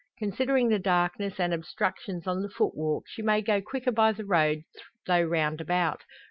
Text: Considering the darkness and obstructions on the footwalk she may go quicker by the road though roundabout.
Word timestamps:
Considering 0.17 0.69
the 0.69 0.79
darkness 0.79 1.39
and 1.39 1.53
obstructions 1.53 2.25
on 2.25 2.41
the 2.41 2.49
footwalk 2.49 3.03
she 3.05 3.21
may 3.21 3.39
go 3.39 3.61
quicker 3.61 3.91
by 3.91 4.11
the 4.11 4.25
road 4.25 4.63
though 5.05 5.21
roundabout. 5.21 6.01